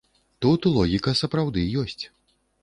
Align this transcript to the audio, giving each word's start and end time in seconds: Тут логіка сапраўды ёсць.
Тут 0.45 0.65
логіка 0.77 1.13
сапраўды 1.21 1.67
ёсць. 1.83 2.01